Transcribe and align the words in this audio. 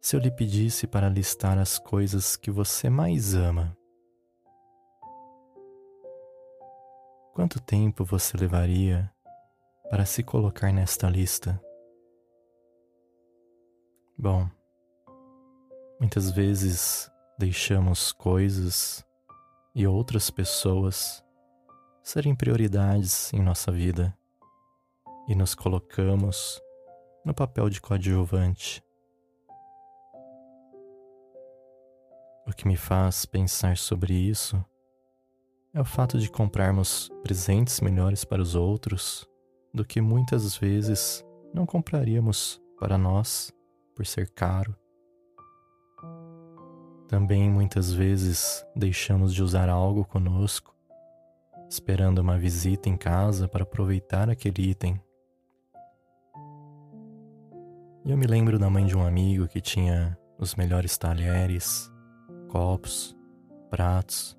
Se 0.00 0.16
eu 0.16 0.20
lhe 0.20 0.30
pedisse 0.30 0.86
para 0.86 1.08
listar 1.10 1.58
as 1.58 1.78
coisas 1.78 2.34
que 2.34 2.50
você 2.50 2.88
mais 2.88 3.34
ama, 3.34 3.76
quanto 7.34 7.60
tempo 7.60 8.06
você 8.06 8.34
levaria 8.36 9.12
para 9.90 10.06
se 10.06 10.22
colocar 10.22 10.72
nesta 10.72 11.10
lista? 11.10 11.62
Bom, 14.16 14.48
muitas 16.00 16.30
vezes 16.30 17.10
deixamos 17.38 18.10
coisas 18.10 19.04
e 19.74 19.86
outras 19.86 20.30
pessoas 20.30 21.22
serem 22.02 22.34
prioridades 22.34 23.30
em 23.34 23.42
nossa 23.42 23.70
vida 23.70 24.16
e 25.28 25.34
nos 25.34 25.54
colocamos 25.54 26.60
no 27.24 27.34
papel 27.34 27.68
de 27.68 27.80
coadjuvante. 27.80 28.82
O 32.46 32.52
que 32.52 32.66
me 32.66 32.76
faz 32.76 33.26
pensar 33.26 33.76
sobre 33.76 34.14
isso 34.14 34.64
é 35.74 35.80
o 35.80 35.84
fato 35.84 36.18
de 36.18 36.30
comprarmos 36.30 37.10
presentes 37.22 37.78
melhores 37.82 38.24
para 38.24 38.40
os 38.40 38.54
outros 38.54 39.28
do 39.74 39.84
que 39.84 40.00
muitas 40.00 40.56
vezes 40.56 41.22
não 41.52 41.66
compraríamos 41.66 42.58
para 42.80 42.96
nós 42.96 43.52
por 43.94 44.06
ser 44.06 44.30
caro. 44.30 44.74
Também 47.06 47.50
muitas 47.50 47.92
vezes 47.92 48.64
deixamos 48.74 49.34
de 49.34 49.42
usar 49.42 49.68
algo 49.68 50.04
conosco, 50.04 50.74
esperando 51.68 52.20
uma 52.20 52.38
visita 52.38 52.88
em 52.88 52.96
casa 52.96 53.46
para 53.46 53.62
aproveitar 53.62 54.30
aquele 54.30 54.70
item. 54.70 54.98
E 58.04 58.10
eu 58.10 58.16
me 58.16 58.26
lembro 58.26 58.58
da 58.58 58.70
mãe 58.70 58.86
de 58.86 58.96
um 58.96 59.06
amigo 59.06 59.48
que 59.48 59.60
tinha 59.60 60.16
os 60.38 60.54
melhores 60.54 60.96
talheres, 60.96 61.90
copos, 62.48 63.16
pratos, 63.70 64.38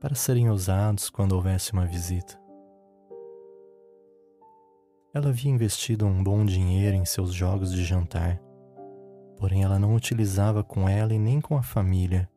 para 0.00 0.14
serem 0.14 0.48
usados 0.48 1.10
quando 1.10 1.32
houvesse 1.32 1.72
uma 1.72 1.86
visita. 1.86 2.40
Ela 5.12 5.28
havia 5.28 5.50
investido 5.50 6.06
um 6.06 6.22
bom 6.22 6.44
dinheiro 6.44 6.96
em 6.96 7.04
seus 7.04 7.32
jogos 7.32 7.72
de 7.72 7.84
jantar 7.84 8.40
porém 9.36 9.62
ela 9.62 9.78
não 9.78 9.94
utilizava 9.94 10.64
com 10.64 10.88
ela 10.88 11.14
e 11.14 11.18
nem 11.18 11.40
com 11.40 11.56
a 11.56 11.62
família, 11.62 12.28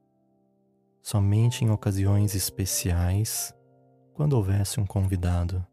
somente 1.02 1.64
em 1.64 1.70
ocasiões 1.70 2.36
especiais, 2.36 3.56
quando 4.14 4.34
houvesse 4.34 4.80
um 4.80 4.86
convidado. 4.86 5.66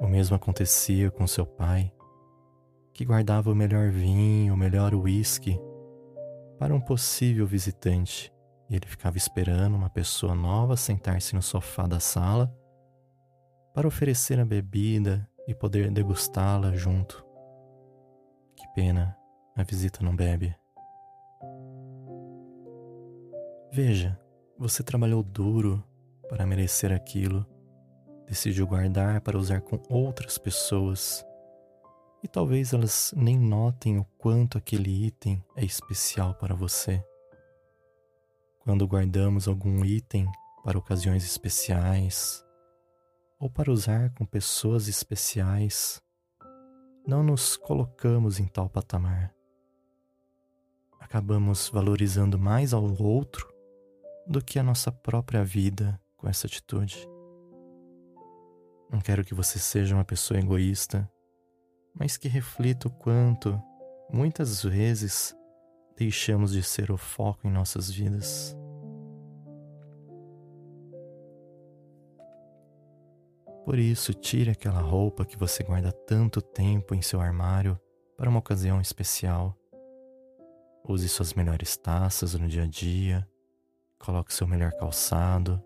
O 0.00 0.06
mesmo 0.06 0.36
acontecia 0.36 1.10
com 1.10 1.26
seu 1.26 1.44
pai, 1.44 1.92
que 2.92 3.04
guardava 3.04 3.50
o 3.50 3.54
melhor 3.54 3.90
vinho, 3.90 4.54
o 4.54 4.56
melhor 4.56 4.94
uísque 4.94 5.58
para 6.58 6.74
um 6.74 6.80
possível 6.80 7.46
visitante, 7.46 8.32
e 8.70 8.76
ele 8.76 8.86
ficava 8.86 9.16
esperando 9.16 9.74
uma 9.74 9.90
pessoa 9.90 10.34
nova 10.34 10.76
sentar-se 10.76 11.34
no 11.34 11.42
sofá 11.42 11.86
da 11.86 11.98
sala 11.98 12.54
para 13.74 13.88
oferecer 13.88 14.38
a 14.38 14.44
bebida 14.44 15.28
e 15.48 15.54
poder 15.54 15.90
degustá-la 15.90 16.72
junto. 16.76 17.24
Que 18.54 18.66
pena 18.74 19.16
a 19.56 19.62
visita 19.62 20.04
não 20.04 20.14
bebe. 20.14 20.54
Veja, 23.72 24.18
você 24.58 24.82
trabalhou 24.82 25.22
duro 25.22 25.82
para 26.28 26.46
merecer 26.46 26.92
aquilo, 26.92 27.46
decidiu 28.26 28.66
guardar 28.66 29.20
para 29.22 29.36
usar 29.38 29.60
com 29.62 29.82
outras 29.88 30.38
pessoas 30.38 31.24
e 32.22 32.28
talvez 32.28 32.72
elas 32.72 33.12
nem 33.16 33.38
notem 33.38 33.98
o 33.98 34.04
quanto 34.18 34.56
aquele 34.56 35.06
item 35.06 35.42
é 35.56 35.64
especial 35.64 36.34
para 36.34 36.54
você. 36.54 37.04
Quando 38.60 38.86
guardamos 38.86 39.48
algum 39.48 39.84
item 39.84 40.30
para 40.62 40.78
ocasiões 40.78 41.24
especiais 41.24 42.44
ou 43.38 43.50
para 43.50 43.72
usar 43.72 44.10
com 44.14 44.24
pessoas 44.24 44.86
especiais, 44.86 46.00
não 47.06 47.22
nos 47.22 47.56
colocamos 47.56 48.38
em 48.38 48.46
tal 48.46 48.68
patamar 48.68 49.34
acabamos 51.12 51.68
valorizando 51.68 52.38
mais 52.38 52.72
ao 52.72 52.84
outro 53.02 53.52
do 54.26 54.42
que 54.42 54.58
a 54.58 54.62
nossa 54.62 54.90
própria 54.90 55.44
vida 55.44 56.00
com 56.16 56.26
essa 56.26 56.46
atitude. 56.46 57.06
Não 58.90 58.98
quero 58.98 59.22
que 59.22 59.34
você 59.34 59.58
seja 59.58 59.94
uma 59.94 60.06
pessoa 60.06 60.40
egoísta, 60.40 61.06
mas 61.94 62.16
que 62.16 62.28
reflita 62.28 62.88
o 62.88 62.90
quanto, 62.90 63.60
muitas 64.10 64.62
vezes, 64.62 65.36
deixamos 65.96 66.52
de 66.52 66.62
ser 66.62 66.90
o 66.90 66.96
foco 66.96 67.46
em 67.46 67.50
nossas 67.50 67.90
vidas. 67.90 68.56
Por 73.64 73.78
isso, 73.78 74.12
tire 74.12 74.50
aquela 74.50 74.80
roupa 74.80 75.24
que 75.24 75.36
você 75.36 75.62
guarda 75.62 75.92
tanto 75.92 76.42
tempo 76.42 76.94
em 76.94 77.02
seu 77.02 77.20
armário 77.20 77.78
para 78.16 78.28
uma 78.28 78.40
ocasião 78.40 78.80
especial 78.80 79.56
Use 80.84 81.08
suas 81.08 81.32
melhores 81.32 81.76
taças 81.76 82.34
no 82.34 82.48
dia 82.48 82.64
a 82.64 82.66
dia, 82.66 83.26
coloque 84.00 84.34
seu 84.34 84.48
melhor 84.48 84.72
calçado 84.72 85.62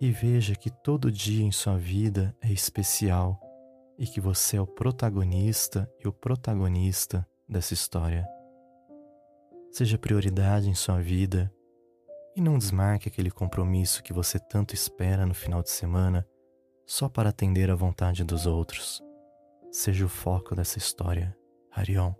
e 0.00 0.10
veja 0.10 0.54
que 0.54 0.70
todo 0.70 1.12
dia 1.12 1.44
em 1.44 1.52
sua 1.52 1.76
vida 1.76 2.34
é 2.40 2.50
especial 2.50 3.38
e 4.00 4.06
que 4.06 4.18
você 4.18 4.56
é 4.56 4.60
o 4.60 4.66
protagonista 4.66 5.86
e 6.02 6.08
o 6.08 6.12
protagonista 6.12 7.28
dessa 7.46 7.74
história. 7.74 8.26
Seja 9.70 9.98
prioridade 9.98 10.70
em 10.70 10.74
sua 10.74 10.98
vida 10.98 11.52
e 12.34 12.40
não 12.40 12.56
desmarque 12.56 13.08
aquele 13.08 13.30
compromisso 13.30 14.02
que 14.02 14.14
você 14.14 14.38
tanto 14.38 14.74
espera 14.74 15.26
no 15.26 15.34
final 15.34 15.62
de 15.62 15.68
semana 15.68 16.26
só 16.86 17.10
para 17.10 17.28
atender 17.28 17.70
à 17.70 17.74
vontade 17.74 18.24
dos 18.24 18.46
outros. 18.46 19.02
Seja 19.70 20.06
o 20.06 20.08
foco 20.08 20.56
dessa 20.56 20.78
história. 20.78 21.36
Harion. 21.70 22.14